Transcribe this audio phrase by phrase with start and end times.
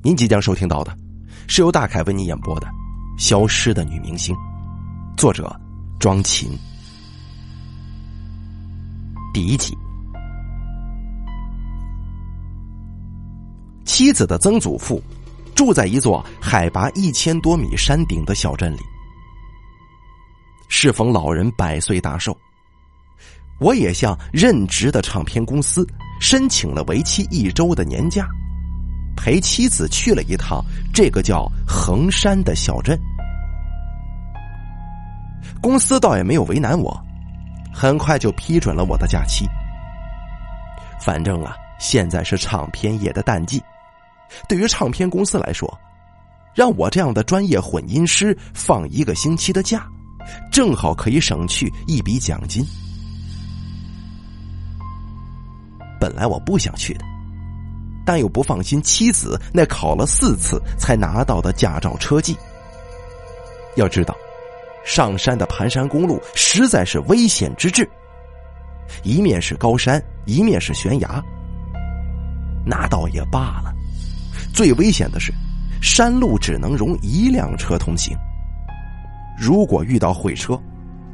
[0.00, 0.96] 您即将收听到的，
[1.48, 2.66] 是由大凯为您演播的
[3.18, 4.32] 《消失的女明星》，
[5.16, 5.54] 作者
[5.98, 6.56] 庄琴。
[9.34, 9.76] 第一集，
[13.84, 15.02] 妻子的曾祖父
[15.56, 18.80] 住在一座海拔一千多米山顶的小镇里。
[20.68, 22.36] 适逢老人百岁大寿，
[23.58, 25.84] 我也向任职的唱片公司
[26.20, 28.28] 申请了为期一周的年假。
[29.20, 30.64] 陪妻子去了一趟
[30.94, 32.96] 这个叫衡山的小镇，
[35.60, 36.96] 公司倒也没有为难我，
[37.74, 39.44] 很快就批准了我的假期。
[41.00, 43.60] 反正啊，现在是唱片业的淡季，
[44.48, 45.68] 对于唱片公司来说，
[46.54, 49.84] 让我这样的专业混音师放一个星期的假，
[50.50, 52.64] 正好可以省去一笔奖金。
[56.00, 57.04] 本来我不想去的。
[58.08, 62.34] 但又不放心妻子那考了四次才拿到的驾照车技。
[63.76, 64.16] 要知道，
[64.82, 67.86] 上山的盘山公路实在是危险之至，
[69.02, 71.22] 一面是高山，一面是悬崖。
[72.64, 73.74] 那倒也罢了，
[74.54, 75.30] 最危险的是，
[75.82, 78.16] 山路只能容一辆车通行。
[79.38, 80.58] 如果遇到会车，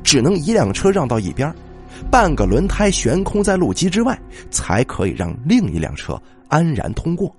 [0.04, 1.52] 只能一辆车让到一边，
[2.08, 4.16] 半个轮胎悬空在路基之外，
[4.48, 6.16] 才可以让另一辆车。
[6.48, 7.34] 安然通过，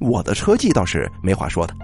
[0.00, 1.74] 我的车技倒是没话说的，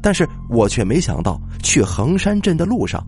[0.00, 3.06] 但是我却没想到去衡山镇的路上，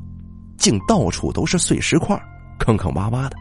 [0.57, 2.21] 竟到处都是碎石块，
[2.59, 3.37] 坑坑洼洼的。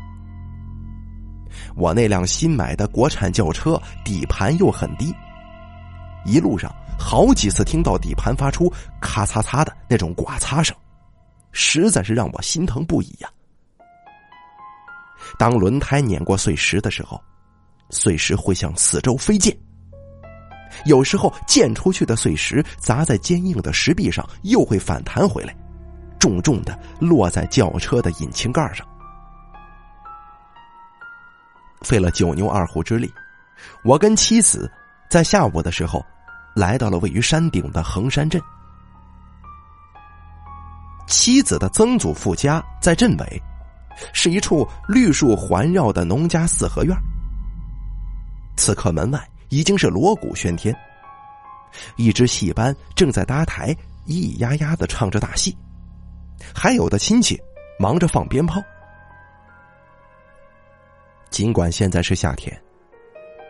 [1.75, 5.13] 我那辆新买的国产轿车底盘又很低，
[6.25, 10.75] 一路上好几次听到底盘发出咔嚓嚓的那种刮擦声，
[11.51, 13.29] 实在是让我心疼不已呀。
[15.37, 17.21] 当轮胎碾过碎石的时候，
[17.89, 19.55] 碎石会向四周飞溅。
[20.85, 25.55] 有时候溅出去的碎石砸在坚硬的石壁上，又会反弹回来，
[26.17, 28.85] 重重的落在轿车的引擎盖上。
[31.81, 33.13] 费了九牛二虎之力，
[33.83, 34.71] 我跟妻子
[35.09, 36.03] 在下午的时候
[36.55, 38.41] 来到了位于山顶的横山镇。
[41.05, 43.43] 妻子的曾祖父家在镇尾。
[44.13, 46.95] 是一处绿树环绕的农家四合院。
[48.55, 50.75] 此刻门外已经是锣鼓喧天，
[51.95, 53.75] 一支戏班正在搭台
[54.07, 55.57] 咿咿呀呀的唱着大戏，
[56.53, 57.39] 还有的亲戚
[57.79, 58.61] 忙着放鞭炮。
[61.29, 62.55] 尽管现在是夏天，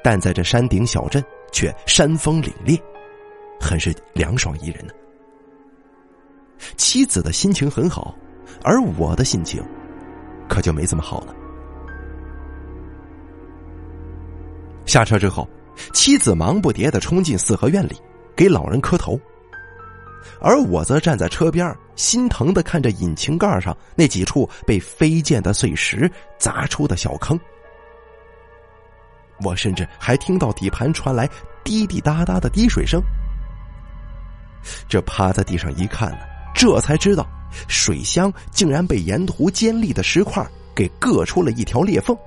[0.01, 1.21] 但在这山顶小镇
[1.51, 2.81] 却山风凛冽，
[3.59, 4.93] 很是凉爽宜人呢。
[6.77, 8.15] 妻子的心情很好，
[8.63, 9.61] 而我的心情。
[10.53, 11.33] 可就没这么好了。
[14.85, 15.49] 下车之后，
[15.93, 17.99] 妻子忙不迭的冲进四合院里，
[18.35, 19.19] 给老人磕头，
[20.39, 27.39] 而我则站在车边，心疼的看着引擎盖上那几处被飞溅的碎石砸出的小坑。
[29.43, 31.27] 我甚至还听到底盘传来
[31.63, 33.01] 滴滴答答的滴水声。
[34.87, 36.19] 这趴在地上一看呢，
[36.53, 37.27] 这才知道。
[37.67, 40.43] 水箱竟然被沿途尖利的石块
[40.73, 42.17] 给硌出了一条裂缝。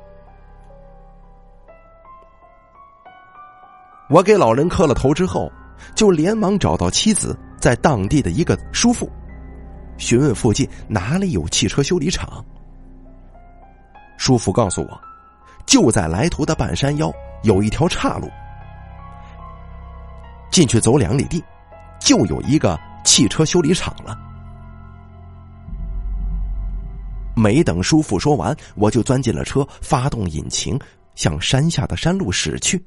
[4.09, 5.51] 我给老人磕了头之后，
[5.97, 9.11] 就连忙找到妻子在当地的一个叔父，
[9.99, 12.45] 询问附近哪里有汽车修理厂。
[14.17, 15.01] 叔父告诉我，
[15.67, 17.13] 就在来途的半山腰
[17.43, 18.31] 有一条岔路，
[20.53, 21.43] 进去走两里地，
[21.99, 24.19] 就有一个汽车修理厂了。
[27.37, 30.79] 没等叔父说完，我就钻进了车，发动引擎，
[31.15, 32.85] 向山下的山路驶去。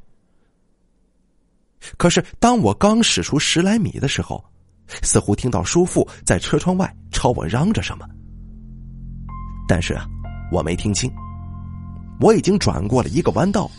[1.97, 4.43] 可是，当我刚驶出十来米的时候，
[5.01, 8.05] 似乎听到叔父在车窗外朝我嚷着什么。
[9.67, 10.05] 但是啊，
[10.51, 11.09] 我没听清。
[12.19, 13.69] 我已经转过了一个弯道，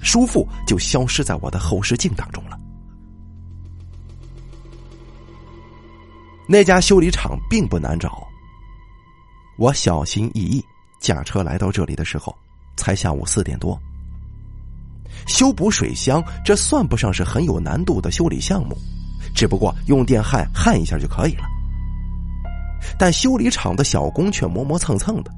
[0.00, 2.56] 叔父就消失在我的后视镜当中了。
[6.46, 8.26] 那家修理厂并不难找。
[9.56, 10.64] 我小心翼翼
[11.00, 12.34] 驾车来到这里的时候，
[12.76, 13.80] 才下午四点多。
[15.26, 18.76] 修补水箱，这算不上是很有难度的修理项目，
[19.34, 21.44] 只不过用电焊焊一下就可以了。
[22.98, 25.30] 但修理厂的小工却磨磨蹭蹭的，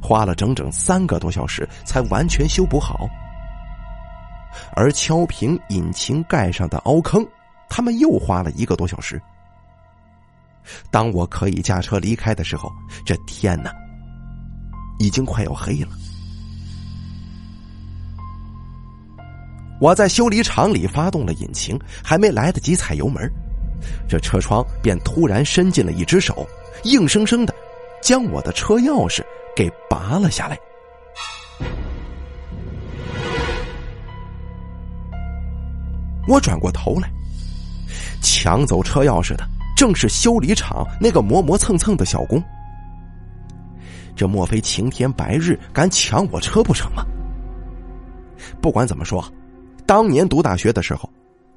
[0.00, 3.06] 花了整整三个多小时才完全修补好。
[4.72, 7.26] 而敲平引擎盖上的凹坑，
[7.68, 9.20] 他们又花了一个多小时。
[10.90, 12.70] 当我可以驾车离开的时候，
[13.04, 13.72] 这天哪，
[14.98, 15.88] 已经快要黑了。
[19.80, 23.30] 我在修理厂里发动了引擎，还没来得及踩油门，
[24.08, 26.46] 这车窗便突然伸进了一只手，
[26.84, 27.54] 硬生生的
[28.00, 29.22] 将我的车钥匙
[29.54, 30.58] 给拔了下来。
[36.26, 37.08] 我转过头来，
[38.22, 42.42] 抢走车钥匙的正是修理厂那个磨磨蹭蹭的小工。
[44.16, 47.04] 这莫非晴天白日敢抢我车不成吗？
[48.62, 49.22] 不管怎么说，
[49.86, 51.08] 当年读大学的时候，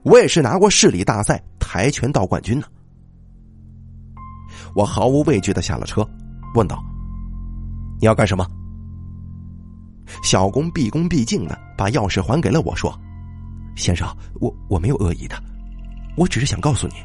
[0.04, 2.68] 我也是拿过市里大赛跆拳道冠军呢。
[4.76, 6.08] 我毫无畏惧的下了车，
[6.54, 6.84] 问道
[8.00, 8.46] ：“你要干什么？”
[10.22, 12.94] 小工毕恭毕敬的把钥匙还给了我，说
[13.76, 14.08] ：“先生，
[14.42, 15.42] 我我没有恶意的，
[16.18, 16.96] 我只是想告诉你，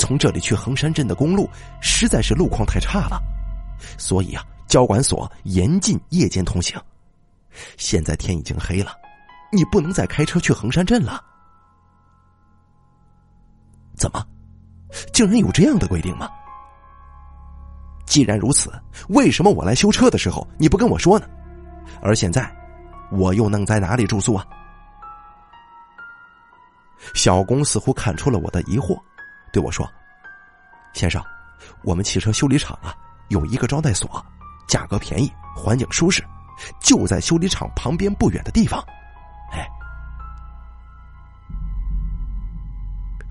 [0.00, 1.48] 从这里去衡山镇的公路
[1.80, 3.22] 实在是路况太差了，
[3.98, 6.80] 所以啊。”交管所严禁夜间通行。
[7.76, 8.92] 现在天已经黑了，
[9.50, 11.20] 你不能再开车去衡山镇了。
[13.96, 14.24] 怎么，
[15.12, 16.30] 竟然有这样的规定吗？
[18.06, 18.72] 既然如此，
[19.08, 21.26] 为什么我来修车的时候你不跟我说呢？
[22.00, 22.48] 而现在，
[23.10, 24.46] 我又能在哪里住宿啊？
[27.12, 28.96] 小工似乎看出了我的疑惑，
[29.52, 29.90] 对我说
[30.94, 31.22] ：“先生，
[31.82, 32.94] 我们汽车修理厂啊，
[33.28, 34.24] 有一个招待所。”
[34.68, 36.22] 价格便宜，环境舒适，
[36.80, 38.80] 就在修理厂旁边不远的地方。
[39.50, 39.68] 哎，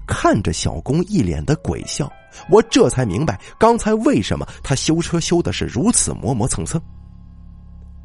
[0.05, 2.11] 看着小工一脸的鬼笑，
[2.49, 6.81] 我这才明白刚才为什么他修车修的是如此磨磨蹭蹭。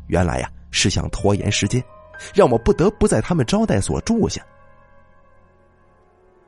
[0.07, 1.83] 原来呀，是想拖延时间，
[2.33, 4.41] 让我不得不在他们招待所住下。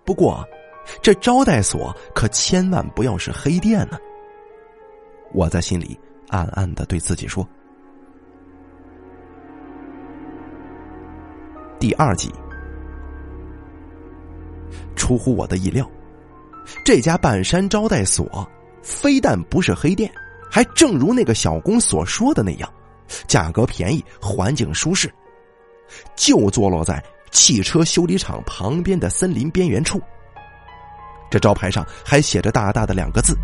[0.04, 0.46] 不过，
[1.02, 3.98] 这招待所可千万不要是黑店呢。
[5.32, 5.98] 我在心里。
[6.28, 7.48] 暗暗的对自己说
[11.78, 12.32] ：“第二集，
[14.96, 15.88] 出乎我的意料，
[16.84, 18.44] 这家半山招待所
[18.82, 20.10] 非但不是黑店，
[20.50, 22.68] 还正如那个小工所说的那样，
[23.28, 25.08] 价格便宜，环境舒适，
[26.16, 27.00] 就坐落在
[27.30, 30.00] 汽车修理厂旁边的森林边缘处。
[31.30, 33.36] 这招牌上还写着大大的两个字：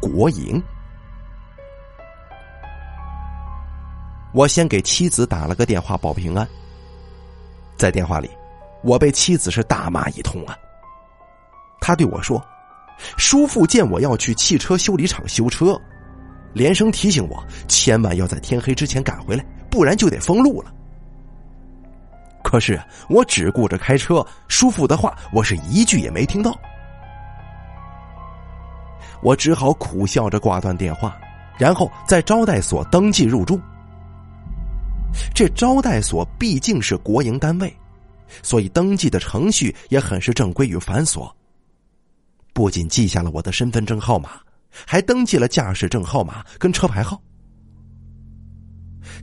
[0.00, 0.62] 国营。”
[4.32, 6.44] 我先给妻子打了个电话报平安，
[7.76, 8.28] 在电话里，
[8.82, 10.56] 我被妻子是大骂一通啊。
[11.80, 12.44] 他对我说
[13.16, 15.80] ：“叔父见我要去汽车修理厂修车，
[16.52, 20.74] 连声提醒我千万要在天黑之前赶回来，不然就得封路了。”
[22.42, 26.52] 可是我只顾着开车，叔父的话我是一句也没听到。
[29.24, 31.16] 我只好苦笑着挂断电话，
[31.58, 33.58] 然后在招待所登记入住。
[35.34, 37.74] 这招待所毕竟是国营单位，
[38.42, 41.30] 所以登记的程序也很是正规与繁琐。
[42.52, 44.32] 不仅记下了我的身份证号码，
[44.86, 47.18] 还登记了驾驶证号码跟车牌号。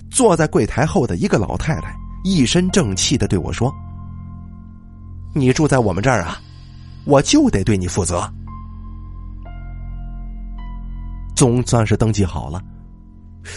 [0.10, 3.74] 坐在柜台后的一个老太太一身正气的对我说
[5.36, 6.42] ：“你住在我们这儿啊，
[7.06, 8.28] 我就得对你负责。”
[11.42, 12.64] 总算是登记好了，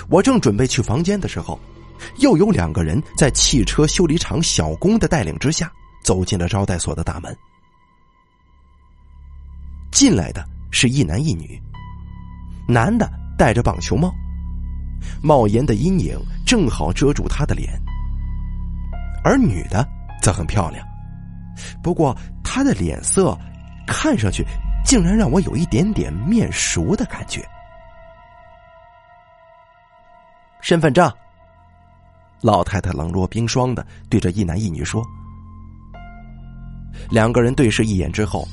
[0.08, 1.60] 我正准备去房间的时候。
[2.16, 5.70] 又有两个人在汽车修理厂小工的带领之下
[6.02, 7.36] 走进了招待所的大门。
[9.92, 11.60] 进来的是一男一女，
[12.66, 14.10] 男的戴着棒球帽，
[15.22, 17.68] 帽檐的阴影正好遮住他的脸；
[19.22, 19.86] 而女的
[20.22, 20.82] 则很漂亮，
[21.82, 23.38] 不过她的脸色
[23.86, 24.42] 看上去
[24.86, 27.46] 竟然让我有一点点面熟的感觉。
[30.64, 31.12] 身份证。
[32.40, 35.04] 老太太冷若冰霜的对着一男一女说
[37.12, 38.48] ：“两个人对视一眼之后，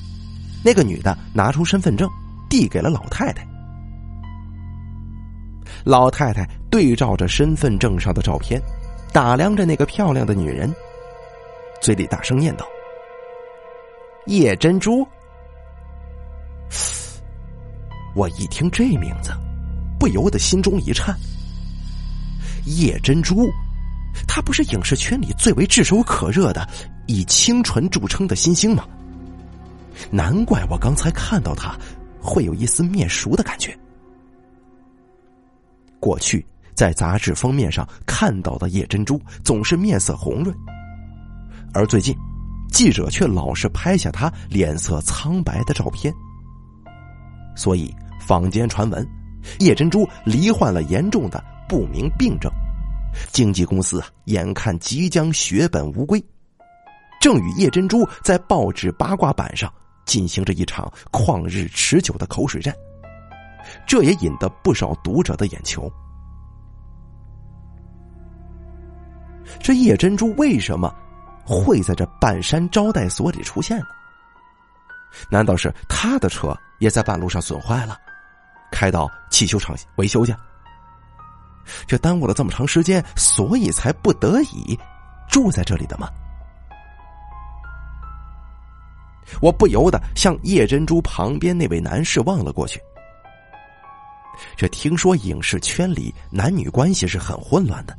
[0.61, 2.09] 那个女的拿出身份证
[2.49, 3.47] 递给了老太太。
[5.85, 8.61] 老太太对照着身份证上的照片，
[9.13, 10.69] 打量着那个漂亮的女人，
[11.79, 12.65] 嘴里大声念道
[14.27, 15.07] ：‘叶珍珠。’
[18.13, 19.31] 我一听这名字，
[19.97, 21.15] 不由得心中一颤。
[22.65, 23.49] 叶珍珠。”
[24.27, 26.67] 她不是影视圈里最为炙手可热的、
[27.07, 28.85] 以清纯著称的新星吗？
[30.09, 31.77] 难怪我刚才看到她
[32.19, 33.77] 会有一丝面熟的感觉。
[35.99, 40.55] 过去在杂志封面上看到的叶珍珠总是面色红润，
[41.73, 42.15] 而最近
[42.69, 46.13] 记者却老是拍下她脸色苍白的照片，
[47.55, 49.07] 所以坊间传闻
[49.59, 52.51] 叶珍珠罹患了严重的不明病症。
[53.31, 56.21] 经纪公司啊，眼看即将血本无归，
[57.21, 59.73] 正与叶珍珠在报纸八卦版上
[60.05, 62.75] 进行着一场旷日持久的口水战，
[63.87, 65.89] 这也引得不少读者的眼球。
[69.61, 70.93] 这叶珍珠为什么
[71.45, 73.85] 会在这半山招待所里出现呢？
[75.29, 77.97] 难道是他的车也在半路上损坏了，
[78.73, 80.35] 开到汽修厂维修去？
[81.87, 84.77] 这耽误了这么长时间，所以才不得已
[85.29, 86.07] 住在这里的吗？
[89.39, 92.81] 我不由得向叶珍珠旁边那位男士望了过去。
[94.57, 97.97] 这听说影视圈里男女关系是很混乱的，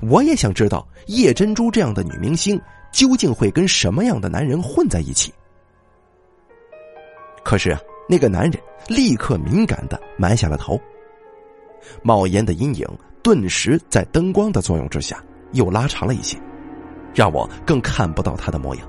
[0.00, 2.60] 我也想知道叶珍珠这样的女明星
[2.92, 5.32] 究竟会跟什么样的男人混在一起。
[7.44, 7.76] 可是，
[8.08, 10.80] 那个男人立刻敏感的埋下了头。
[12.02, 12.86] 冒烟的阴影
[13.22, 16.38] 顿时在灯光的作用之下又拉长了一些，
[17.14, 18.88] 让我更看不到他的模样。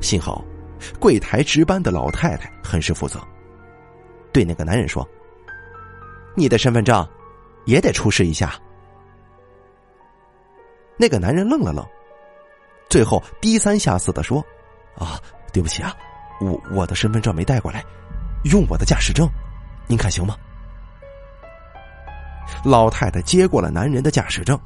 [0.00, 0.44] 幸好，
[1.00, 3.20] 柜台值班的老太太很是负责，
[4.32, 5.06] 对那个男人说
[6.36, 7.06] ：“你的身份证
[7.64, 8.54] 也得出示一下。”
[10.98, 11.84] 那个男人愣了愣，
[12.88, 14.44] 最后低三下四的说
[14.96, 15.20] ：“啊，
[15.52, 15.94] 对不起啊，
[16.40, 17.84] 我我的身份证没带过来，
[18.44, 19.28] 用我的驾驶证，
[19.88, 20.36] 您看行吗？”
[22.64, 24.58] 老太太接过了男人的驾驶证，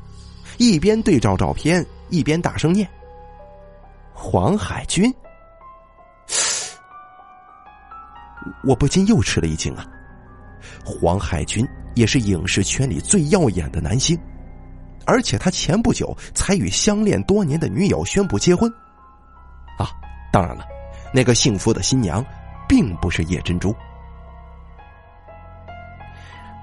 [0.59, 2.89] 一边对照照片，一边大声念
[4.13, 5.13] ：“黄海军。”
[8.65, 9.87] 我不禁又吃了一惊啊！
[10.85, 14.19] 黄海军也是影视圈里最耀眼的男星，
[15.05, 18.71] 而且他前不久才与相恋多年的女友宣布结婚。
[19.79, 19.91] 啊，
[20.33, 20.65] 当然了，
[21.13, 22.25] 那个幸福的新娘
[22.69, 23.75] 并不是叶珍珠。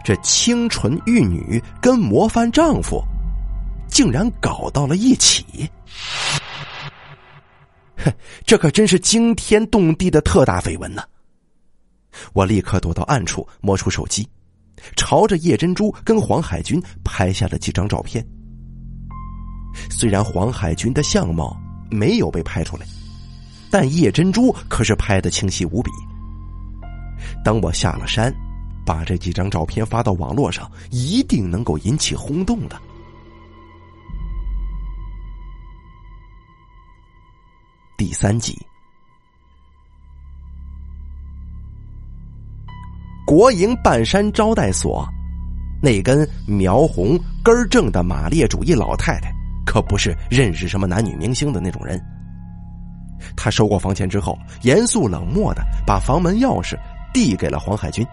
[0.08, 3.04] 这清纯玉女跟模范丈夫，
[3.90, 5.70] 竟然搞到了一起！
[7.98, 8.10] 哼，
[8.46, 11.04] 这可真是惊天动地的特大绯闻呢！
[12.32, 14.26] 我立刻躲到暗处，摸出手机，
[14.96, 18.26] 朝着叶珍珠跟黄海军拍下了几张照片。
[19.90, 21.54] 虽然黄海军的相貌
[21.92, 22.88] 没有被拍出来，
[23.70, 25.92] 但叶珍珠可是拍的清晰无比。
[27.44, 28.34] 等我下了山。
[28.88, 32.82] 把这几张照片发到网络上，一定能够引起轰动的。
[37.98, 38.58] 第三集，
[43.26, 45.06] 国营半山招待所，
[45.82, 49.30] 那根苗红根正的马列主义老太太，
[49.66, 52.02] 可不是认识什么男女明星的那种人。
[53.36, 56.80] 他收过房钱之后，严肃冷漠的把房门钥匙
[57.14, 58.08] 递给了黄海军。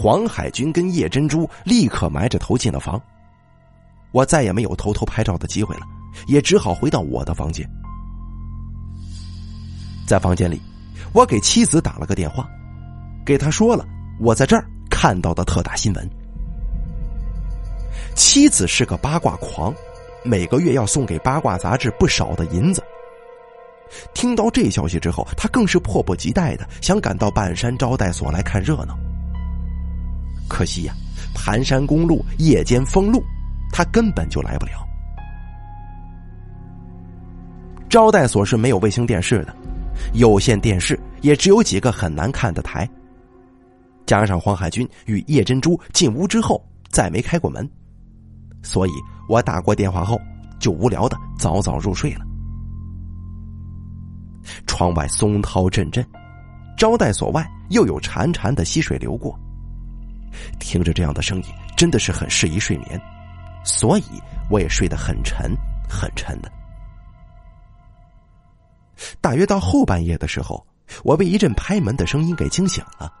[0.00, 3.02] 黄海军跟叶珍珠立刻埋着头进了房，
[4.12, 5.80] 我再也没有偷偷拍照的机会了，
[6.28, 7.68] 也只好回到我的房间。
[10.06, 10.62] 在房间里，
[11.12, 12.48] 我给妻子打了个电话，
[13.26, 13.84] 给他说了
[14.20, 16.08] 我在这儿看到的特大新闻。
[18.14, 19.74] 妻子是个八卦狂，
[20.22, 22.80] 每个月要送给八卦杂志不少的银子。
[24.14, 28.96] 听到这消息之后，他更是迫不及待的想赶到半山招待所来看热闹。
[30.48, 30.94] 可惜呀，
[31.34, 33.22] 盘山公路夜间封路，
[33.70, 34.72] 他根本就来不了。
[37.88, 39.54] 招待所是没有卫星电视的，
[40.14, 42.88] 有线电视也只有几个很难看的台。
[44.06, 47.68] 加上黄海军与叶珍珠进屋之后再没开过门，
[48.62, 48.90] 所以
[49.28, 50.18] 我打过电话后
[50.58, 52.20] 就无聊的早早入睡了。
[54.66, 56.04] 窗外松涛阵阵，
[56.76, 59.38] 招待所外又有潺潺的溪水流过。
[60.58, 61.44] 听着这样的声音，
[61.76, 63.00] 真的是很适宜睡眠，
[63.64, 65.52] 所以我也睡得很沉
[65.88, 66.50] 很沉的。
[69.20, 70.66] 大约到后半夜的时候，
[71.04, 73.12] 我被一阵拍门的声音给惊醒了。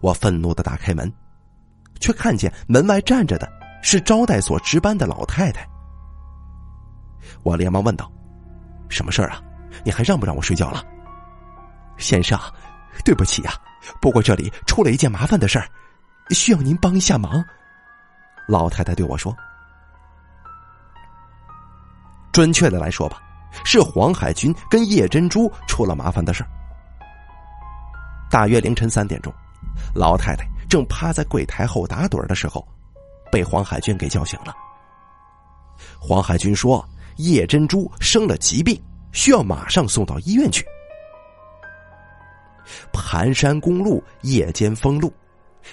[0.00, 1.12] 我愤怒的打开门，
[2.00, 3.50] 却看见门外站着的
[3.82, 5.68] 是招待所值班的老太太。
[7.42, 8.10] 我连忙问道
[8.88, 9.42] ：“什么事儿啊？
[9.84, 10.82] 你还让不让我睡觉了？”
[11.98, 12.38] 先生，
[13.04, 13.52] 对不起呀，
[14.00, 15.68] 不过这里出了一件麻烦的事儿。
[16.30, 17.44] 需要您帮一下忙，
[18.48, 19.36] 老太太对我说
[22.32, 23.22] ：“准确的来说吧，
[23.64, 26.44] 是黄海军跟叶珍珠出了麻烦的事
[28.30, 29.32] 大约凌晨三点钟，
[29.94, 32.66] 老太太正趴在柜台后打盹的时候，
[33.30, 34.54] 被黄海军给叫醒了。
[36.00, 36.84] 黄海军说
[37.18, 40.64] ：“叶珍珠生了疾病，需要马上送到医院去。”
[42.92, 45.12] 盘山公路夜间封路。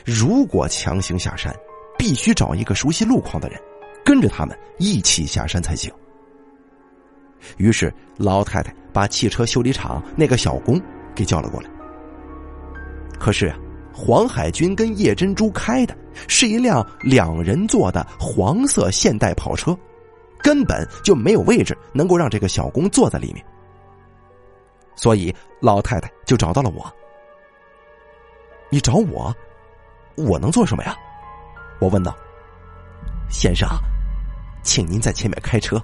[0.05, 1.55] 如果强行下山，
[1.97, 3.61] 必须找一个熟悉路况的人，
[4.03, 5.91] 跟着他们一起下山才行。
[7.57, 10.79] 于是老太太把汽车修理厂那个小工
[11.15, 11.69] 给叫了过来。
[13.19, 13.57] 可是啊，
[13.93, 15.95] 黄海军跟叶珍珠开的
[16.27, 19.77] 是一辆两人座的黄色现代跑车，
[20.39, 23.45] 根本就没有位置能够让这个小工坐在里面。
[24.95, 26.91] 所以老太太就找到了我。
[28.69, 29.35] 你找我，
[30.15, 30.95] 我能做什么呀？
[31.79, 32.15] 我问道。
[33.29, 33.67] 先生，
[34.61, 35.81] 请您在前面开车，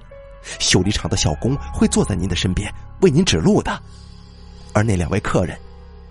[0.60, 3.80] 修理厂的小工会坐在您的身边为您指路的，
[4.74, 5.58] 而那两位客人，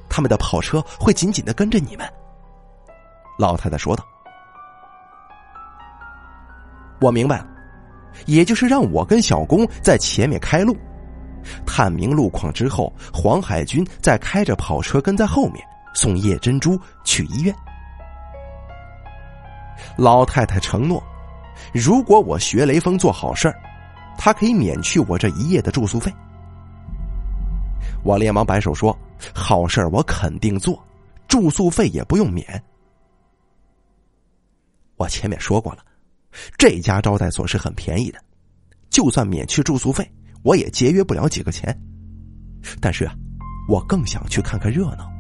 [0.09, 2.12] 他们的跑车会紧紧的跟着你们。
[3.38, 4.03] 老太太说道。
[7.00, 7.47] 我明白了，
[8.25, 10.75] 也就是让我跟小工在前面开路，
[11.67, 17.55] 探明路况之后，黄海军再开着跑车跟在后面送叶珍珠去医院。
[19.98, 21.01] 老太太承诺。
[21.74, 23.60] 如果我学雷锋做好事儿，
[24.17, 26.13] 他可以免去我这一夜的住宿费。
[28.03, 28.98] 我连忙摆手说
[29.34, 30.81] ：“好事儿我肯定做，
[31.27, 32.63] 住宿费也不用免。”
[34.98, 35.79] 我前面说过了，
[36.57, 38.19] 这家招待所是很便宜的，
[38.89, 40.10] 就算免去住宿费，
[40.43, 41.75] 我也节约不了几个钱。
[42.79, 43.13] 但是啊，
[43.67, 45.12] 我更想去看看热闹。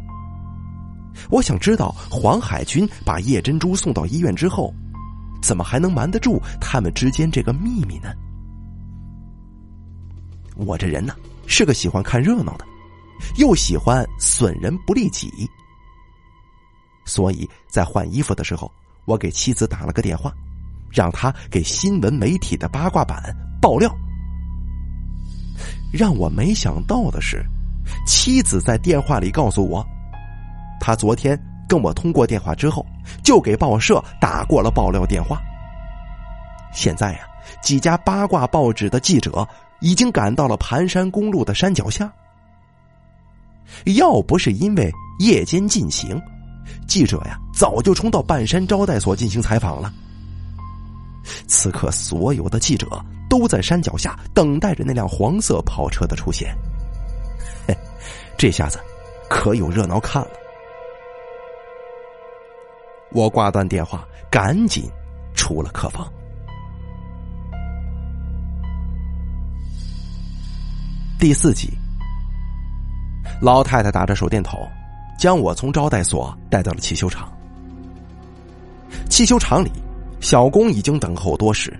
[1.29, 4.73] 我想知道黄海军把叶珍珠送到医院之后。
[5.39, 8.09] 怎么还能瞒得住他们之间这个秘密呢？
[10.55, 12.65] 我这人呢是个喜欢看热闹的，
[13.37, 15.31] 又喜欢损人不利己，
[17.05, 18.69] 所以在换衣服的时候，
[19.05, 20.33] 我给妻子打了个电话，
[20.91, 23.23] 让他给新闻媒体的八卦版
[23.61, 23.95] 爆料。
[25.93, 27.45] 让我没想到的是，
[28.07, 29.85] 妻子在电话里告诉我，
[30.79, 31.39] 他昨天。
[31.69, 32.85] 跟我通过电话之后，
[33.21, 35.37] 就给报社打过了爆料电话。
[36.71, 37.27] 现在呀，
[37.61, 39.45] 几家八卦报纸的记者
[39.81, 42.09] 已经赶到了盘山公路的山脚下。
[43.97, 46.17] 要不是因为夜间进行，
[46.87, 49.91] 记者呀早就冲到半山招待所进行采访了。
[51.47, 52.87] 此刻，所有的记者
[53.29, 56.55] 都在山脚下等待着那辆黄色跑车的出现。
[57.67, 57.77] 嘿，
[58.39, 58.79] 这下子
[59.29, 60.29] 可有热闹看了。
[63.17, 64.87] 我挂断电话，赶紧
[65.33, 66.07] 出了客房。
[71.17, 71.67] 第四集，
[73.41, 74.59] 老太太打着手电筒，
[75.17, 77.27] 将我从招待所带到了汽修厂。
[79.09, 79.71] 汽修厂里，
[80.19, 81.75] 小工已经等候多时，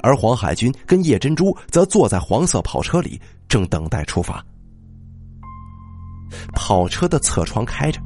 [0.00, 4.40] 而黄海军跟叶珍珠则坐在黄色跑车里，正等待出发。
[6.54, 8.00] 跑车的侧窗开着。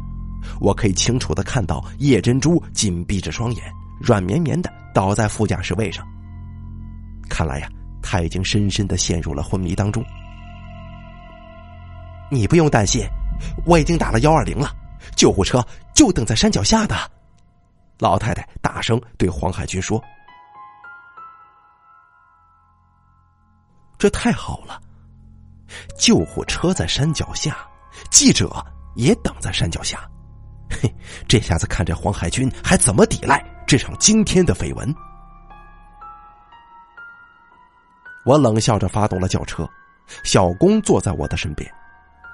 [0.60, 3.64] 我可以清楚的看到叶珍珠紧闭着双眼，
[4.00, 6.06] 软绵绵的倒在副驾驶位上。
[7.28, 7.68] 看来呀，
[8.02, 10.04] 他已经深深的陷入了昏迷当中。
[12.30, 13.04] 你不用担心，
[13.64, 14.70] 我已经打了幺二零了，
[15.16, 16.94] 救护车就等在山脚下的。
[17.98, 20.02] 老太太大声对黄海军说
[23.98, 24.80] ：“这太好了，
[25.98, 27.56] 救护车在山脚下，
[28.10, 30.06] 记者也等在山脚下。”
[30.70, 30.92] 嘿，
[31.26, 34.94] 这下子看这黄海军还怎么抵赖这场惊天的绯闻？
[38.24, 39.68] 我冷笑着发动了轿车，
[40.24, 41.70] 小工坐在我的身边，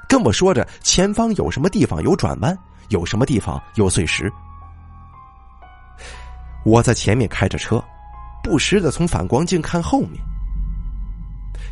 [0.08, 2.56] 跟我说着前方有什么地方有转弯，
[2.88, 4.30] 有什么地方有碎石。
[6.64, 7.82] 我在前面开着车，
[8.42, 10.20] 不时的从反光镜看后面，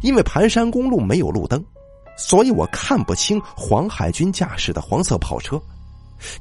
[0.03, 1.63] 因为盘山公路没有路灯，
[2.17, 5.61] 所以我看不清黄海军驾驶的黄色跑车。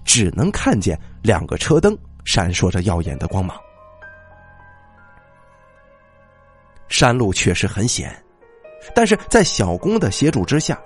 [0.04, 3.58] 只能看见两个车灯闪烁着耀眼的光芒。
[6.90, 8.16] 山路确实很险，
[8.94, 10.80] 但是在小工的协助之下，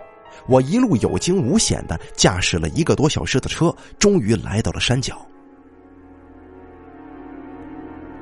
[0.48, 5.20] 我一路有惊无险的驾驶了一个多小时的车，终于来到了山脚。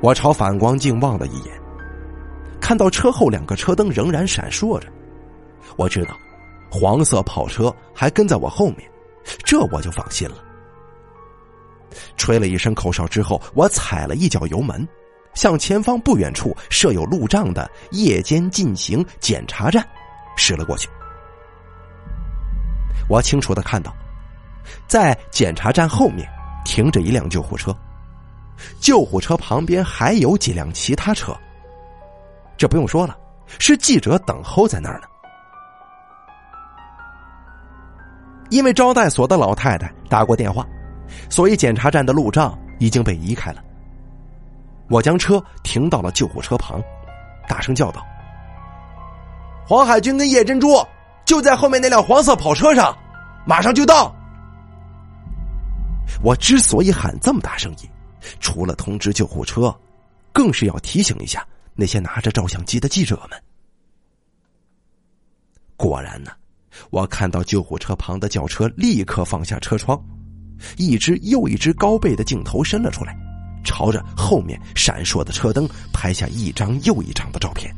[0.01, 1.53] 我朝反光镜望了一眼，
[2.59, 4.87] 看到车后两个车灯仍然闪烁着，
[5.77, 6.17] 我知道
[6.71, 8.89] 黄色跑车还跟在我后面，
[9.43, 10.43] 这我就放心了。
[12.17, 14.87] 吹了一声口哨之后，我踩了一脚油门，
[15.33, 19.85] 向前方不远处设有路障的夜间进行检查站
[20.35, 20.89] 驶了过去。
[23.07, 23.93] 我清楚的看到，
[24.87, 26.27] 在检查站后面
[26.63, 27.75] 停着一辆救护车，
[28.79, 31.35] 救护车旁边还有几辆其他车。
[32.57, 33.17] 这不用说了，
[33.59, 35.07] 是记者等候在那儿呢。
[38.49, 40.65] 因为招待所的老太太打过电话。
[41.29, 43.63] 所以，检查站的路障已经被移开了。
[44.89, 46.81] 我将车停到了救护车旁，
[47.47, 48.05] 大声叫道
[49.67, 50.85] ：“黄海军跟叶珍珠
[51.25, 52.95] 就在后面那辆黄色跑车上，
[53.45, 54.13] 马上就到。”
[56.21, 57.89] 我之所以喊这么大声音，
[58.39, 59.75] 除了通知救护车，
[60.31, 63.41] 更是要提醒一下那些拿着照相机的记者们。
[65.75, 66.31] 果然呢，
[66.91, 70.01] 我看到救护车旁的轿车立刻放下车窗，
[70.77, 73.15] 一只又一只高倍的镜头伸了出来，
[73.63, 77.73] 朝着后面闪烁的车灯拍下一张又一张的照片。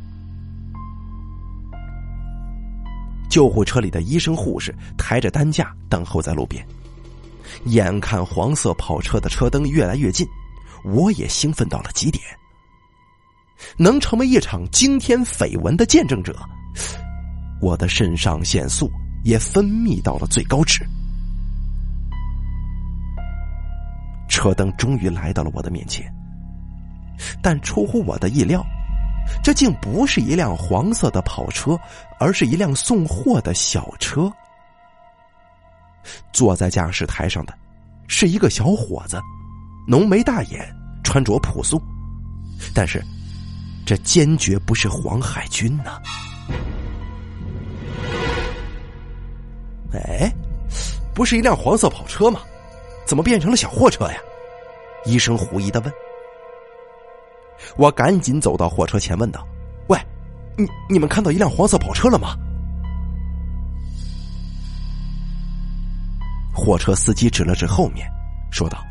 [3.28, 6.66] 救护车里的医生护士抬着担架等候在路边。
[7.66, 10.26] 眼看黄色跑车的车灯越来越近，
[10.84, 12.22] 我也兴奋到了极点。
[13.76, 16.38] 能成为一场惊天绯闻的见证者，
[17.60, 18.90] 我的肾上腺素
[19.24, 20.86] 也分泌到了最高值。
[24.38, 26.08] 车灯终于来到了我的面前，
[27.42, 28.64] 但出乎我的意料，
[29.42, 31.76] 这竟不是一辆黄色的跑车，
[32.20, 34.32] 而是一辆送货的小车。
[36.32, 37.52] 坐在驾驶台上的，
[38.06, 39.20] 是一个小伙子，
[39.88, 40.72] 浓眉大眼，
[41.02, 41.82] 穿着朴素，
[42.72, 43.02] 但是，
[43.84, 46.00] 这坚决不是黄海军呐！
[49.92, 50.32] 哎，
[51.12, 52.38] 不是一辆黄色跑车吗？
[53.04, 54.18] 怎么变成了小货车呀？
[55.08, 55.92] 医生狐疑的问。
[57.76, 59.44] 我赶紧走到货车前问道
[59.88, 59.98] ：“喂，
[60.56, 62.36] 你你们看到一辆黄色跑车了吗？”
[66.54, 68.06] 货车司机指了指后面，
[68.50, 68.84] 说道：“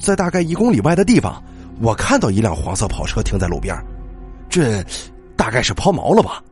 [0.00, 1.42] 在大概一公里外的地方，
[1.80, 3.76] 我看到一辆黄色跑车停在路边，
[4.48, 4.82] 这
[5.36, 6.42] 大概是抛锚了吧？”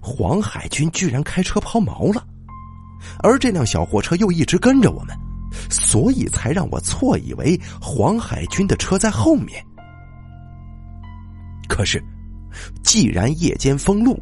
[0.00, 2.26] 黄海军居然开车抛锚了，
[3.22, 5.16] 而这辆小货车又一直跟着我们，
[5.70, 9.64] 所以才让我错以为黄海军的车在后面。
[11.68, 12.02] 可是，
[12.82, 14.20] 既然夜间封路。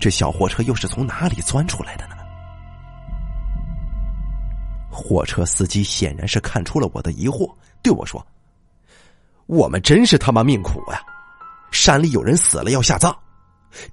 [0.00, 2.16] 这小货车又是从哪里钻出来的呢？
[4.90, 7.50] 货车司机显然是看出了我的疑惑，
[7.80, 8.24] 对我说
[9.46, 11.00] ：“我们真是他妈命苦呀！
[11.70, 13.16] 山里有人死了要下葬，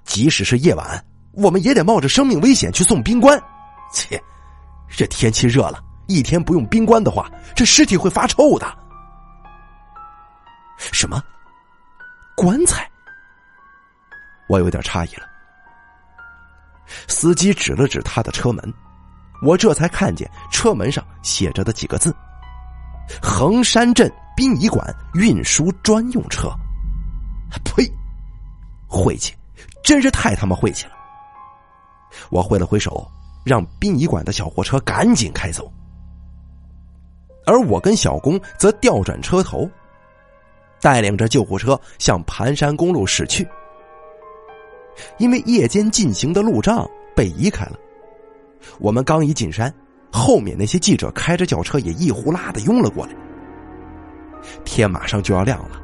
[0.04, 3.40] 即使是夜晚，我们也得冒着生命危险去送冰棺。
[3.92, 4.22] 切，
[4.88, 8.78] 这天气热了，一天不用冰棺的话，这尸体会发臭的。”
[10.76, 11.22] 什么？
[12.36, 12.90] 棺材？
[14.48, 15.28] 我有点诧异了。
[17.06, 18.74] 司机指了指他的车门，
[19.42, 22.14] 我这才看见车门上写着的几个字
[23.22, 26.50] ：“衡山镇殡仪馆运输专用车。”
[27.64, 27.90] 呸！
[28.88, 29.34] 晦气，
[29.84, 30.92] 真是太他妈晦气了！
[32.30, 33.10] 我挥了挥手，
[33.44, 35.70] 让殡仪馆的小货车赶紧开走，
[37.46, 39.68] 而我跟小工则调转车头，
[40.80, 43.46] 带领着救护车向盘山公路驶去。
[45.18, 47.78] 因为夜间进行的路障被移开了，
[48.78, 49.72] 我们刚一进山，
[50.12, 53.12] 后面那些记者开着轿车也一呼啦的拥了过来。
[54.64, 55.80] 天马上就要亮了，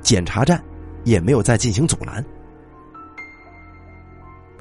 [0.00, 0.62] 检查站
[1.04, 2.24] 也没有再进行阻拦。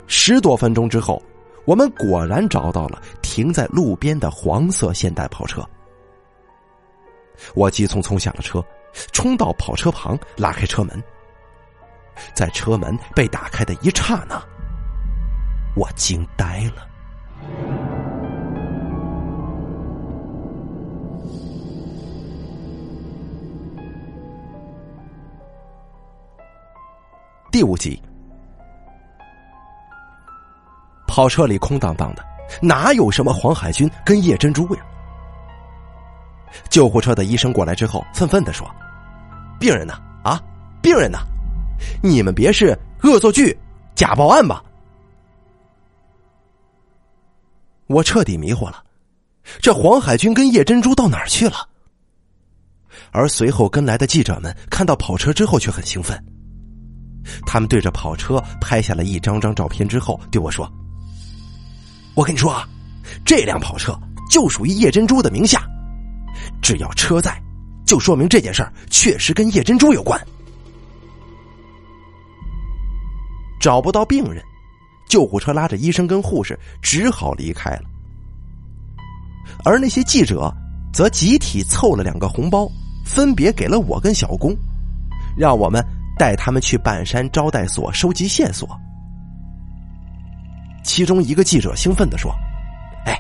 [0.08, 1.22] 十多分钟之后，
[1.66, 5.68] 我们果然找到了停在路边的黄色现代跑车。
[7.54, 8.64] 我急匆匆下了车，
[9.12, 11.04] 冲到跑车旁，拉开车门。
[12.34, 14.42] 在车门被打开的一刹那，
[15.76, 16.88] 我惊呆了。
[27.52, 28.02] 第五集，
[31.16, 32.22] 跑车里空荡荡的，
[32.62, 34.82] 哪有什么黄海军跟叶珍珠呀？
[36.70, 38.70] 救护车的医生过来之后，愤愤的说
[39.58, 39.94] ：“病人呢？
[40.26, 40.44] 啊，
[40.82, 41.20] 病人呢？”
[42.04, 43.58] 你们别是恶作剧、
[43.96, 44.62] 假报案吧？
[47.88, 48.84] 我彻底迷惑了，
[49.62, 51.66] 这黄海军跟叶珍珠到哪儿去了？
[53.12, 56.22] 而随后跟来的记者们看到跑车之后却很兴奋，
[57.46, 60.70] 他们对着跑车拍下了一张张照片之后对我说
[62.16, 62.68] ：“我跟你说啊，
[63.26, 63.94] 这辆跑车
[64.32, 65.68] 就属于叶珍珠的名下，
[66.62, 67.38] 只要车在，
[67.86, 70.20] 就说明这件事儿确实跟叶珍珠有关。”
[73.60, 74.44] 找不到病人，
[75.10, 77.84] 救护车拉着医生跟护士只好离开了。
[79.64, 80.54] 而那些记者
[80.94, 82.70] 则集体凑了两个红包，
[83.04, 84.56] 分别给了我跟小工，
[85.36, 85.84] 让我们
[86.18, 88.70] 带他们去半山招待所收集线索。
[90.86, 92.34] 其中一个记者兴奋的说
[93.06, 93.20] ：“哎，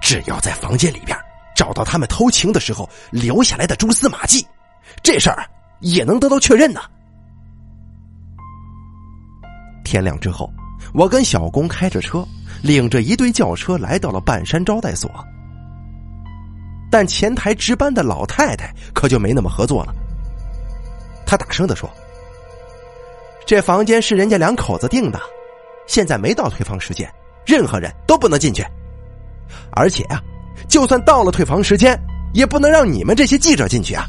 [0.00, 1.16] 只要在房间里边
[1.54, 4.46] 找到他们偷情的时候留下来的蛛丝马迹，
[5.02, 5.44] 这事儿
[5.80, 6.80] 也能得到确认呢。
[9.84, 10.48] 天亮之后，
[10.94, 12.24] 我跟小工开着车，
[12.62, 15.10] 领着一队轿车来到了半山招待所。
[16.92, 19.94] 但前台值班的老太太可就没那么合作了。
[21.26, 21.90] 她大声的说
[23.44, 25.20] ：“这房间是人家两口子订的，
[25.90, 27.12] 现在没到退房时间，
[27.44, 28.64] 任何人都不能进去。
[29.72, 30.22] 而且啊，
[30.68, 32.00] 就算到了退房时间，
[32.32, 34.06] 也不能让你们这些记者进去啊。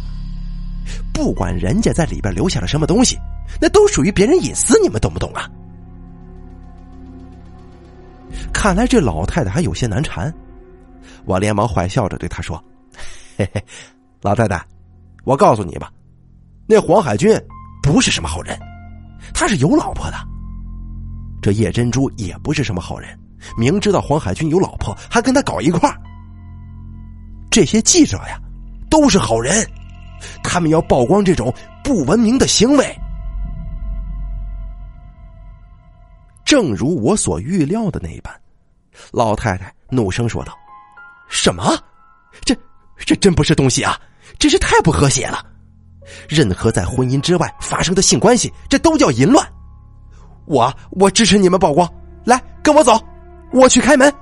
[1.11, 3.17] 不管人家在里边留下了什么东西，
[3.59, 5.49] 那都属于别人隐私，你们懂不懂啊？”
[8.53, 10.31] 看来这老太太还有些难缠，
[11.25, 12.63] 我连忙坏笑着对她说。
[13.37, 13.63] 嘿嘿，
[14.21, 14.63] 老太太，
[15.23, 15.91] 我告诉你吧，
[16.67, 17.35] 那黄海军
[17.81, 18.55] 不是什么好人，
[19.33, 20.30] 他是有老婆的。
[21.41, 23.17] 这叶珍珠也不是什么好人，
[23.57, 25.99] 明知道黄海军有老婆，还跟他搞一块儿
[27.49, 28.39] 这些记者呀，
[28.89, 29.65] 都是好人，
[30.43, 32.95] 他们要曝光这种不文明的行为。
[36.45, 38.33] 正如我所预料的那一般，
[39.11, 40.57] 老太太怒声说道
[41.27, 41.77] ：“什么？
[42.45, 42.55] 这？”
[43.03, 43.99] 这真不是东西啊！
[44.37, 45.43] 真是太不和谐了。
[46.29, 49.43] 任何在婚姻之外发生的性关系，这都叫淫乱。
[50.45, 51.89] 我我支持你们曝光，
[52.23, 52.99] 来跟我走，
[53.51, 54.13] 我去开门。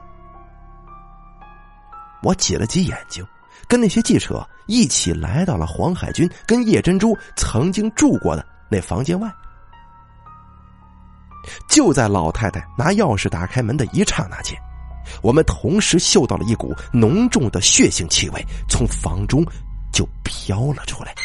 [2.22, 3.26] 我挤了挤眼睛，
[3.68, 9.32] 跟那些记者一起来到了黄海军跟叶珍珠曾经住过的那房间外。
[11.70, 14.56] 就在老太太拿钥匙打开门的一刹那间。
[15.22, 19.44] 我们同时嗅到了一股浓重的血腥气味，从房中
[19.92, 21.16] 就飘了出来。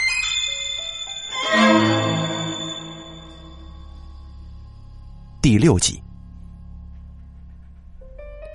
[5.44, 6.02] 第六集，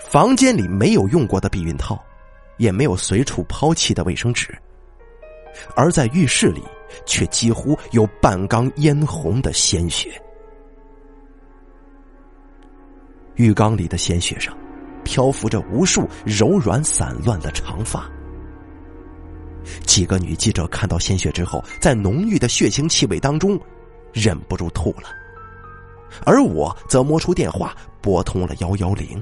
[0.10, 2.04] 房间里没有用过的避孕套，
[2.58, 4.58] 也没有随处抛弃的卫生纸，
[5.76, 6.64] 而在浴室里，
[7.06, 10.20] 却几乎有半缸嫣红的鲜血。
[13.36, 14.58] 浴缸里的鲜血上。
[15.04, 18.10] 漂浮着无数柔软散乱的长发。
[19.86, 23.60] 几个女记者看到鲜血之后，在浓郁的血腥气味当中，
[24.12, 25.10] 忍不住吐了。
[26.26, 29.22] 而我则摸出电话，拨通了幺幺零。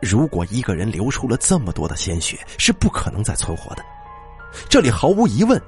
[0.00, 3.84] 如果一个人流出了这么多的鲜血，是不可能再存活的。
[4.68, 5.60] 这里毫无疑问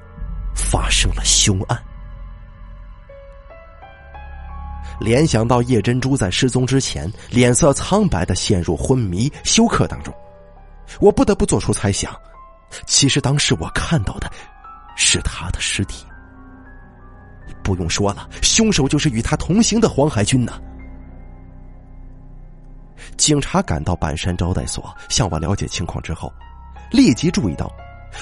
[0.55, 1.81] 发生了凶案。
[5.01, 10.14] 联想到叶珍珠在失踪之前脸色苍白的陷入昏迷休克当中，
[11.01, 12.14] 我不得不做出猜想：
[12.87, 14.31] 其实当时我看到的
[14.97, 16.05] 是他的尸体。
[17.64, 20.53] 不用说了，凶手就是与他同行的黄海军呢。
[23.16, 26.33] 警察赶到板山招待所向我了解情况之后，
[26.90, 27.72] 立即注意到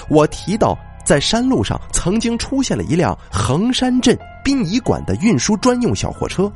[0.09, 6.51] 我提到在山路上曾经出现了一辆横山镇殡仪馆的运输专用小货车。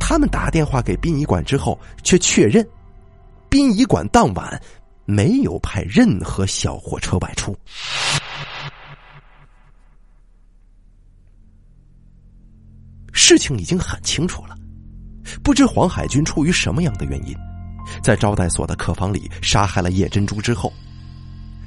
[0.00, 2.66] 他们打电话给殡仪馆之后，却确认，
[3.48, 4.60] 殡仪馆当晚
[5.04, 7.54] 没有派任何小货车外出。
[13.28, 14.56] 事情已经很清楚了，
[15.42, 17.36] 不知黄海军出于什么样的原因，
[18.00, 20.72] 在招待所的客房里杀害了叶珍珠之后，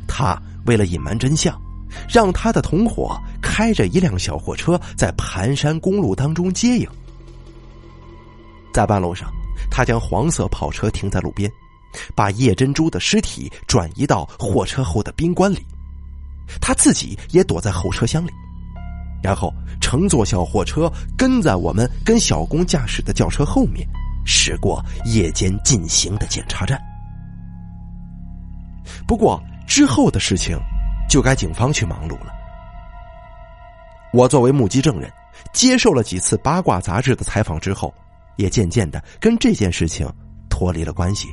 [0.07, 1.61] 他为了隐瞒真相，
[2.07, 6.87] 让他的同伙开着一辆小货车在盘山公路当中接应。
[8.73, 9.29] 在半路上，
[9.69, 11.51] 他将黄色跑车停在路边，
[12.15, 15.65] 把叶珍珠的尸体转移到货车后的宾馆里，
[16.61, 18.31] 他自己也躲在后车厢里，
[19.21, 23.87] 然后乘坐小货车跟在我们跟小工驾驶的轿车后面，
[24.25, 26.79] 驶过夜间进行的检查站。
[29.07, 30.57] 不过之后的事情，
[31.09, 32.33] 就该警方去忙碌了。
[34.13, 35.11] 我作为目击证人，
[35.53, 37.93] 接受了几次八卦杂志的采访之后。
[38.39, 40.09] 也渐渐的跟这件事情
[40.49, 41.27] 脱离了关系。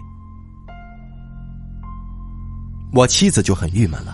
[2.92, 4.12] 我妻子就很郁闷了，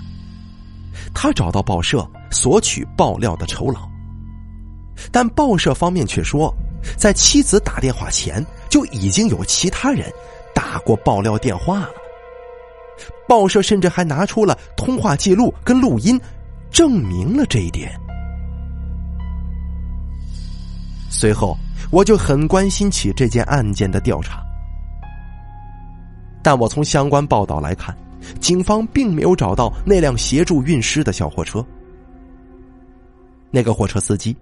[1.14, 3.88] 他找到报社索取爆料的酬劳，
[5.10, 6.54] 但报社方面却说，
[6.96, 10.12] 在妻子打电话前就已经有其他人
[10.54, 11.90] 打过爆料电话了。
[13.28, 16.20] 报社甚至还拿出了通话记录跟录音，
[16.70, 17.92] 证明了这一点。
[21.10, 21.56] 随后。
[21.90, 24.42] 我就很关心起这件案件的调查，
[26.42, 27.94] 但我从相关报道来看，
[28.40, 31.64] 警方并没有找到那辆协助运尸的小货车。
[33.50, 34.36] 那个货车司机，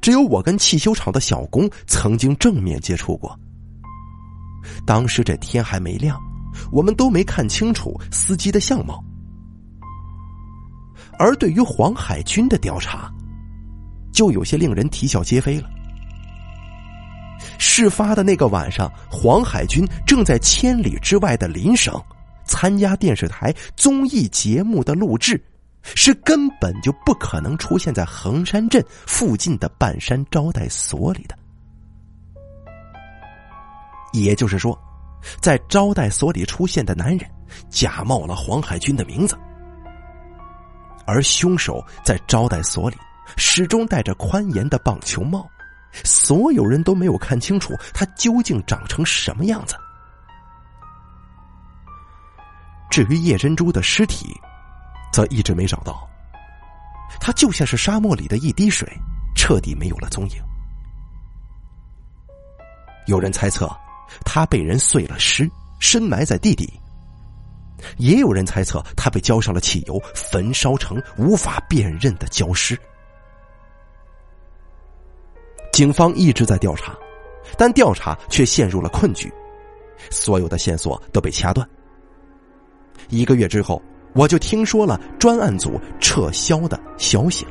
[0.00, 3.38] 只有我跟汽修厂的小工曾经正面接触过。
[4.84, 6.20] 当时这天还没亮，
[6.72, 9.02] 我们都没看清楚司机的相貌。
[11.18, 13.10] 而对于黄海军的调查，
[14.12, 15.70] 就有些令人啼笑皆非了。
[17.58, 21.94] 事发的那个晚上，黄海军正在千里之外的邻省
[22.46, 25.42] 参加电视台综艺节目的录制，
[25.82, 31.36] 是根本就不可能出现在衡山镇附近的半山招待所里的。
[34.12, 34.78] 也就是说，
[35.40, 37.30] 在招待所里出现的男人
[37.68, 39.36] 假冒了黄海军的名字，
[41.04, 42.96] 而凶手在招待所里
[43.36, 45.46] 始终戴着宽檐的棒球帽。
[46.04, 49.74] 所有人都没有看清楚他究竟长成什么样子。
[52.90, 54.34] 至于叶珍珠的尸体，
[55.12, 56.08] 则一直没找到。
[57.20, 58.88] 他就像是沙漠里的一滴水，
[59.34, 60.36] 彻底没有了踪影。
[63.06, 63.70] 有人猜测，
[64.24, 66.66] 他被人碎了尸，深埋在地底；
[67.98, 72.78] 也有人猜测，他被浇上了汽油，焚烧成无法辨认的焦尸。
[75.72, 76.96] 警方一直在调查，
[77.56, 79.32] 但调查却陷入了困局，
[80.10, 81.68] 所有的线索都被掐断。
[83.08, 83.82] 一个月之后，
[84.14, 87.50] 我就听说了专案组撤销的消息了。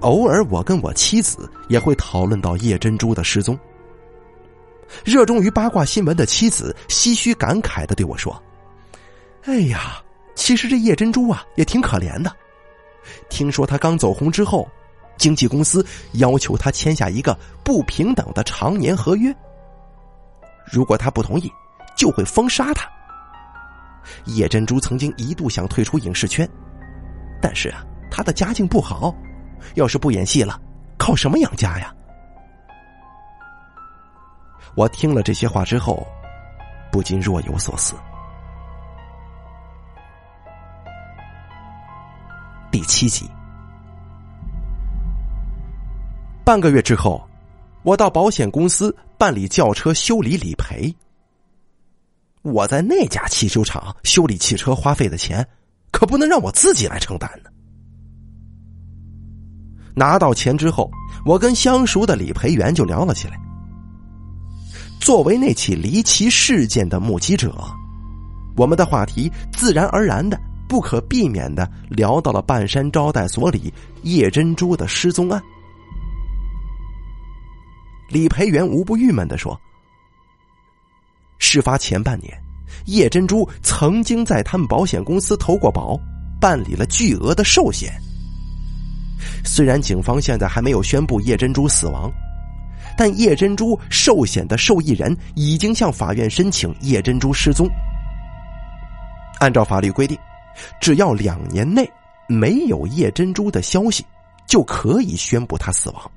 [0.00, 3.58] 偶尔，我跟我妻子也会讨论到叶珍珠的失踪。
[5.04, 8.40] 热衷于八卦新闻的妻子唏嘘感慨的对我说
[9.44, 10.02] ：“哎呀，
[10.34, 12.32] 其实这叶珍珠啊也挺可怜的，
[13.28, 14.68] 听说她刚走红之后。”
[15.18, 19.34] 经纪公司要求他签下一个不平等的常年合约，
[20.64, 21.50] 如果他不同意，
[21.98, 22.88] 就会封杀他。
[24.24, 26.48] 叶珍珠曾经一度想退出影视圈，
[27.42, 29.14] 但是啊，他的家境不好，
[29.74, 30.58] 要是不演戏了，
[30.96, 31.92] 靠什么养家呀？
[34.76, 36.06] 我听了这些话之后，
[36.92, 37.94] 不禁若有所思。
[42.70, 43.28] 第七集。
[46.44, 47.28] 半个月之后，
[47.82, 50.94] 我到保险公司办理轿车修理理赔。
[52.52, 55.46] 我在那家汽修厂修理汽车花费的钱，
[55.90, 57.50] 可不能让我自己来承担呢。
[59.94, 60.90] 拿到钱之后，
[61.26, 63.38] 我跟相熟的理赔员就聊了起来。
[65.00, 67.54] 作为那起离奇事件的目击者，
[68.56, 75.42] 我们的话题自然而然的、不可避免的聊到了半山招待所里叶珍珠的失踪案。
[78.08, 79.60] 理赔员无不郁闷的说
[81.38, 82.36] ：“事发前半年，
[82.86, 85.98] 叶珍珠曾经在他们保险公司投过保，
[86.40, 87.92] 办理了巨额的寿险。
[89.44, 92.10] 虽然警方现在还没有宣布叶珍珠死亡，
[92.96, 97.68] 但叶珍珠寿险的受益人已经向法院申请叶珍珠失踪。
[99.40, 100.18] 按照法律规定，
[100.80, 101.88] 只要两年内
[102.28, 104.04] 没有叶珍珠的消息，
[104.46, 106.10] 就可以宣布她死亡。”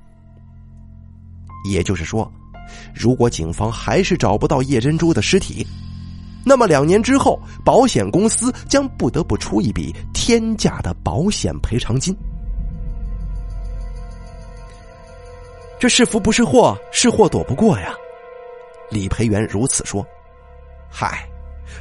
[1.70, 2.30] 也就是说，
[2.94, 5.66] 如果警方还是找不到叶珍珠的尸体，
[6.44, 12.16] 那么两年之后，保险公司将不得不出一笔天价的保险赔偿金。
[15.78, 17.92] 这是福不是祸，是祸躲不过呀。
[18.90, 20.04] 理赔员如此说
[20.90, 21.26] ：“嗨，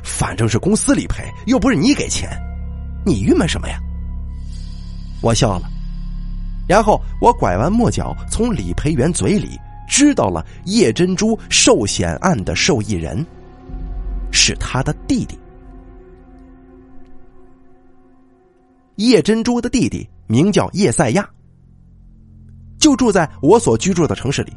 [0.04, 2.30] 反正是公司理赔，又不是你给钱，
[3.06, 3.80] 你郁闷什么呀？”
[5.22, 5.70] 我笑了，
[6.68, 9.60] 然后我拐弯抹角从理赔员嘴里。
[9.92, 13.26] 知道了叶珍珠寿险案的受益人
[14.32, 15.38] 是他的弟弟。
[18.96, 21.30] 叶珍珠的弟弟名叫叶赛亚，
[22.80, 24.54] 就住在我所居住的城市里，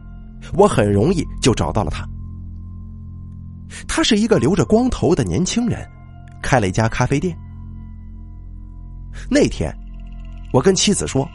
[0.57, 2.09] 我很容易就找到了他。
[3.88, 5.85] 他是一个留着光头的年轻人，
[6.40, 7.37] 开了一家咖啡店。
[9.29, 9.77] 那天，
[10.53, 11.29] 我跟妻子说，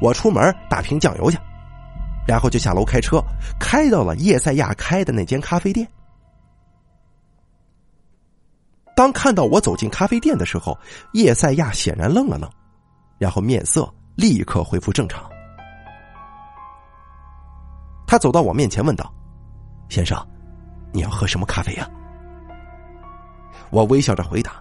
[0.00, 1.36] 我出门打瓶酱油去。
[2.26, 3.22] 然后就下楼开车，
[3.58, 5.86] 开到了叶赛亚开的那间咖啡店。
[8.94, 10.78] 当看到我走进咖啡店的时候，
[11.14, 12.50] 叶赛亚显然愣了愣，
[13.18, 15.28] 然后面色立刻恢复正常。
[18.06, 19.12] 他走到我面前问道
[19.88, 20.18] ：“先生，
[20.92, 21.88] 你要喝什么咖啡呀？”
[23.70, 24.60] 我微笑着回答：“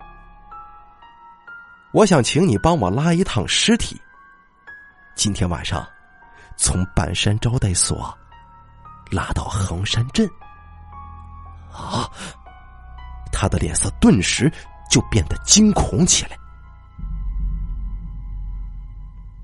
[1.92, 4.00] 我想请你帮我拉一趟尸体，
[5.16, 5.86] 今天晚上。”
[6.62, 8.14] 从半山招待所
[9.10, 10.30] 拉到衡山镇，
[11.72, 12.12] 啊！
[13.32, 14.52] 他的脸色顿时
[14.92, 16.38] 就变得惊恐起来。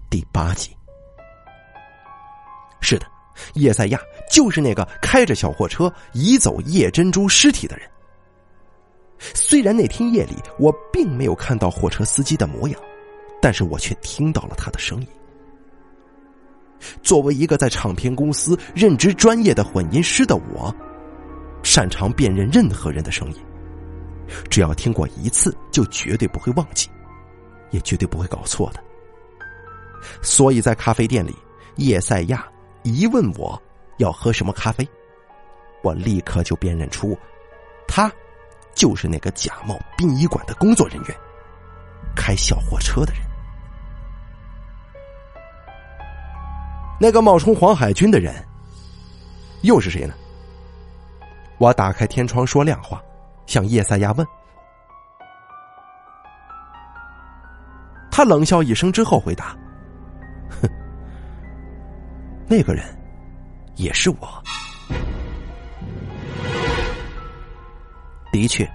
[0.10, 0.76] 第八集，
[2.82, 3.08] 是的，
[3.54, 4.00] 叶赛亚
[4.30, 7.90] 就是那个开着小货车移走叶珍珠尸体的人。
[9.18, 12.80] 虽然那天夜里我并没有看到货车司机的模样，
[13.42, 15.08] 但是我却听到了他的声音。
[17.02, 20.74] 作为一个在唱片公司任职专业的混音师的我，
[21.64, 23.38] 擅长辨认任何人的声音，
[24.50, 26.90] 只要听过一次，就绝对不会忘记，
[27.72, 28.84] 也绝对不会搞错的。
[30.22, 31.36] 所以在咖啡店里，
[31.78, 32.46] 叶赛亚
[32.84, 33.60] 一问我
[33.98, 34.88] 要喝什么咖啡，
[35.82, 37.18] 我立刻就辨认出，
[37.88, 38.12] 他
[38.76, 41.18] 就是那个假冒殡仪馆的工作人员，
[42.16, 43.22] 开小货车的人。
[47.00, 48.34] 那个冒充黄海军的人，
[49.62, 50.14] 又是谁呢？
[51.58, 53.02] 我打开天窗说亮话，
[53.46, 54.26] 向叶赛亚问。
[58.10, 59.56] 他冷笑一声之后回答
[60.62, 60.70] ：“哼，
[62.48, 62.84] 那个人
[63.76, 64.44] 也是我。
[68.32, 68.66] 的确，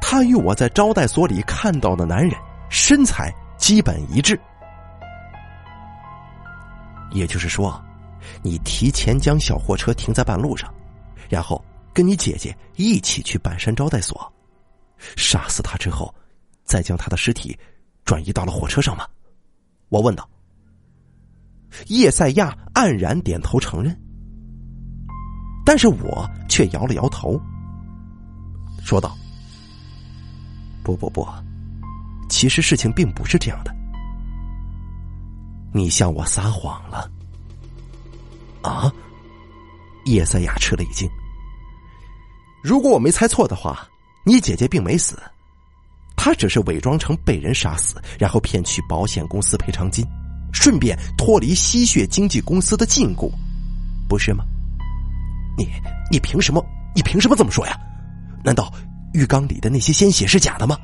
[0.00, 2.32] 他与我在招待所里看到的男人
[2.68, 4.38] 身材基本一致。”
[7.12, 7.82] 也就是说，
[8.42, 10.72] 你提前将小货车停在半路上，
[11.28, 14.32] 然后跟你姐姐一起去半山招待所，
[15.16, 16.14] 杀死他之后，
[16.64, 17.58] 再将他的尸体
[18.04, 19.06] 转移到了火车上吗？
[19.88, 20.28] 我问道。
[21.86, 23.96] 叶赛亚黯然点头承认，
[25.64, 27.40] 但是我却摇了摇头，
[28.84, 29.16] 说道
[30.82, 31.24] ：“不不不，
[32.28, 33.72] 其实事情并不是这样的。”
[35.72, 37.10] 你向我撒谎了，
[38.62, 38.92] 啊！
[40.04, 41.08] 叶赛亚吃了一惊。
[42.62, 43.86] 如果我没猜错的话，
[44.24, 45.16] 你姐姐并没死，
[46.16, 50.04] 她只是伪装成被人杀死，然后骗取保险公司赔偿金，
[50.52, 53.30] 顺便脱离吸血经纪公司的禁锢，
[54.08, 54.44] 不是吗？
[55.56, 55.68] 你
[56.10, 56.64] 你凭什么？
[56.94, 57.78] 你凭什么这么说呀？
[58.42, 58.72] 难道
[59.12, 60.76] 浴缸里的那些鲜血是假的吗？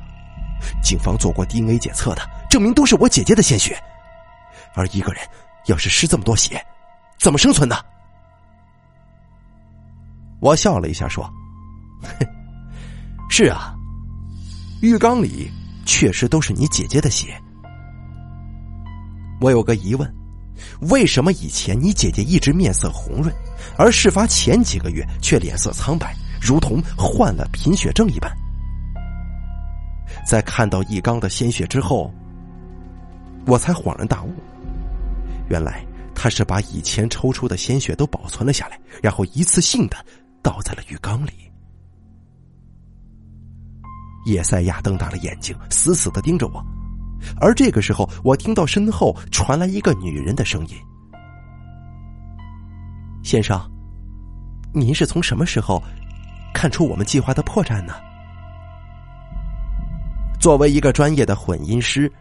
[0.81, 3.77] 警方做过 DNA 检测的，证明都是我姐姐的鲜血。
[4.77, 5.21] 而一个人
[5.65, 6.63] 要是失这么多血，
[7.19, 7.75] 怎么生存呢？
[10.39, 11.27] 我笑了一下说
[13.27, 13.73] ：“是啊，
[14.81, 15.51] 浴缸里
[15.83, 17.35] 确实都是你姐姐的血。
[19.41, 20.15] 我有个疑问，
[20.81, 23.35] 为什么以前你姐姐一直面色红润，
[23.77, 28.31] 而事发前几个月却脸色苍白，如同患了贫血症一般？
[30.25, 32.13] 在看到一缸的鲜血之后，
[33.47, 34.31] 我才恍然大悟。”
[35.49, 35.83] 原来
[36.13, 39.95] 他是把以前抽出的鲜血都保存了下来，然后一次性的
[40.43, 41.31] 倒在了浴缸里。
[44.25, 46.61] 叶赛亚瞪大了眼睛，死死的盯着我。
[47.39, 50.75] 而这个时候，我听到身后传来一个女人的声音
[53.23, 53.57] ：“先生，
[54.73, 55.81] 您是从什么时候
[56.53, 57.93] 看出我们计划的破绽呢？”
[60.41, 62.11] 作为一个专业的混音师。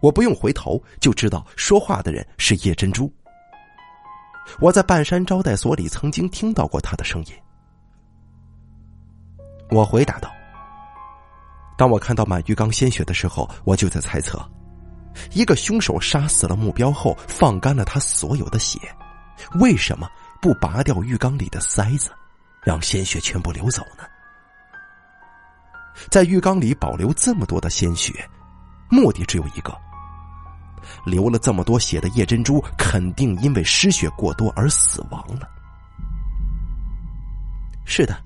[0.00, 3.12] 我不用回头就知道说话的人是叶珍珠。
[4.58, 7.32] 我在半山招待所里曾经听到过他的声音。
[9.70, 10.32] 我回答道
[11.78, 14.44] ：“当我看到满浴缸鲜血的时候，我就在猜测，
[15.32, 18.80] 一个凶手杀死了目标后放干了他所有的血，
[19.60, 22.10] 为什么不拔掉浴缸里的塞子，
[22.64, 24.04] 让鲜血全部流走呢？
[26.10, 28.28] 在浴缸里保留这么多的鲜血，
[28.88, 29.72] 目的只有一个。”
[31.04, 35.48] 流了这么多血的叶珍珠，肯定因为失血过多而死亡了。
[37.84, 38.16] 是的，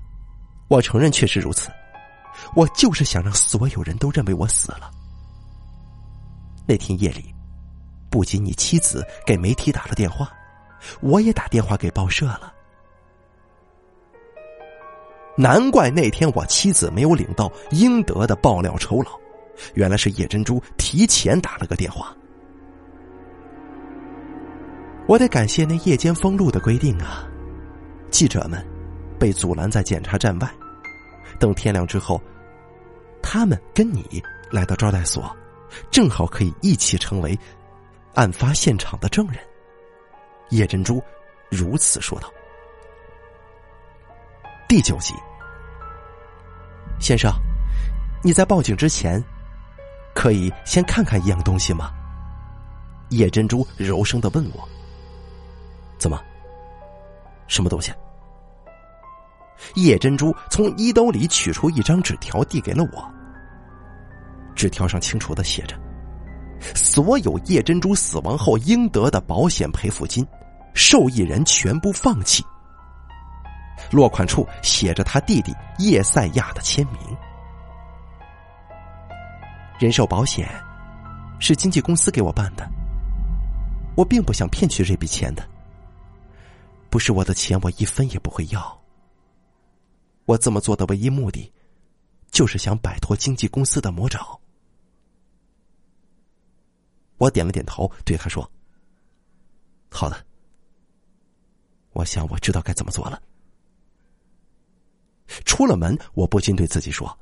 [0.67, 1.71] 我承认确实如此。
[2.53, 4.91] 我就是想让所有人都认为我死了。
[6.67, 7.33] 那天夜里，
[8.09, 10.31] 不仅你妻子给媒体打了电话，
[11.01, 12.53] 我也打电话给报社了。
[15.37, 19.11] 难怪那天我妻子没有领到应得的爆料酬劳，
[19.73, 22.15] 原来是叶珍珠提前打了个电话。
[25.07, 27.27] 我得感谢那夜间封路的规定啊！
[28.09, 28.65] 记者们
[29.19, 30.51] 被阻拦在检查站外，
[31.37, 32.19] 等天亮之后，
[33.21, 35.35] 他们跟你来到招待所，
[35.91, 37.37] 正好可以一起成为
[38.15, 39.37] 案发现场的证人。
[40.49, 41.01] 叶珍珠
[41.51, 42.31] 如此说道。
[44.67, 45.13] 第九集，
[46.99, 47.31] 先生，
[48.23, 49.23] 你在报警之前，
[50.15, 51.91] 可以先看看一样东西吗？
[53.09, 54.67] 叶珍珠柔声的问我。
[55.97, 56.19] 怎么？
[57.47, 57.91] 什么东西？
[59.75, 63.11] 叶珍珠从衣兜里取出一张纸条，递给了我。
[64.53, 65.79] 纸条上清楚的写着
[66.75, 70.25] ：“所有叶珍珠死亡后应得的保险赔付金，
[70.73, 72.43] 受益人全部放弃，
[73.91, 77.17] 落款处写着他弟弟叶赛亚的签名。
[79.77, 80.49] 人寿保险
[81.39, 82.69] 是经纪公司给我办的，
[83.95, 85.45] 我并不想骗取这笔钱的。
[86.95, 88.81] 不是我的钱，我一分也不会要。
[90.23, 91.51] 我这么做的唯一目的，
[92.31, 94.39] 就是想摆脱经纪公司的魔爪。
[97.17, 98.49] 我点了点头，对他说
[99.91, 100.25] ：“好的，
[101.91, 103.21] 我想我知道该怎么做了。”
[105.43, 107.19] 出了门，我不禁对自己说：“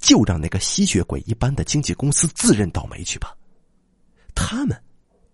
[0.00, 3.36] 就让那个吸血鬼一般的经纪公司自认倒霉去吧，
[4.34, 4.82] 他们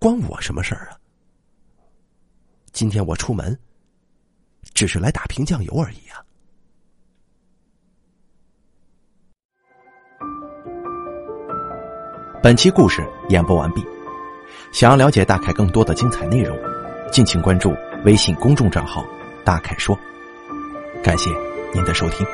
[0.01, 0.99] 关我什么事儿啊？
[2.73, 3.59] 今天我出门，
[4.75, 6.25] 只是来打瓶酱油而已啊。”
[12.43, 13.85] 本期故事演播完毕。
[14.73, 16.59] 想要了解大凯更多的精彩内容，
[17.11, 19.05] 敬请关注微信公众账号
[19.45, 19.97] “大凯说”。
[21.05, 21.31] 感谢
[21.75, 22.27] 您的收听。